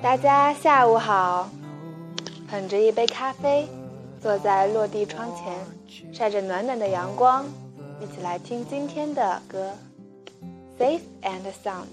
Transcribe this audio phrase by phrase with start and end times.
[0.00, 1.50] 大家下午好，
[2.48, 3.66] 捧着一杯咖啡，
[4.22, 5.52] 坐在落地窗前，
[6.14, 7.44] 晒着暖暖的阳光，
[8.00, 9.72] 一起来听今天的歌
[10.80, 11.86] 《Safe and Sound》。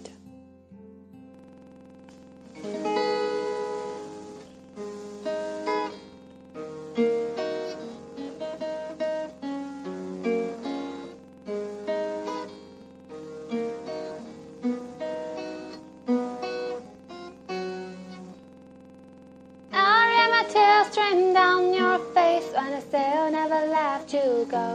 [20.91, 24.67] stream down your face when I still never left you go.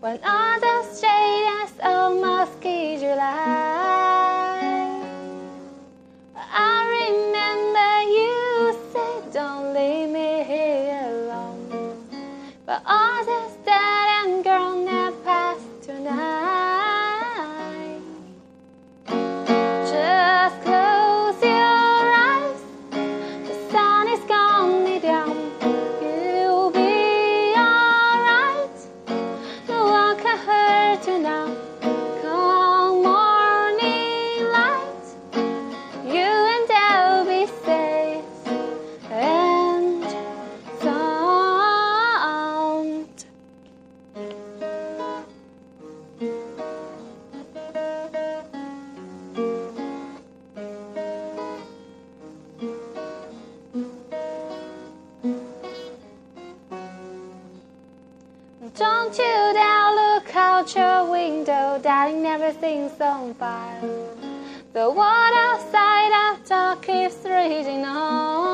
[0.00, 4.56] When all the shades of musky July,
[6.34, 8.38] I remember you
[8.92, 12.08] said, Don't leave me here alone.
[12.64, 13.05] But all
[58.74, 63.80] Don't you dare look out your window, darling, everything's on fire.
[64.72, 65.96] The world outside
[66.48, 68.45] door keeps raging on.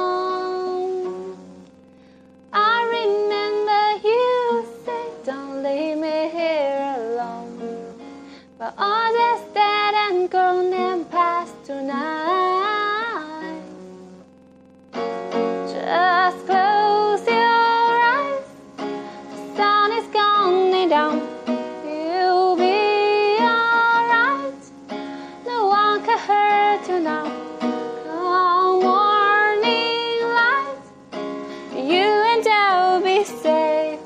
[33.43, 33.99] Safe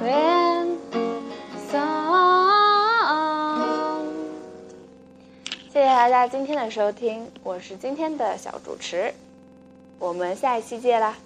[0.00, 0.76] when
[1.70, 2.02] sound。
[5.72, 9.14] 谢谢大家今天的收听，我是今天的小主持，
[9.98, 11.16] 我们下一期见啦！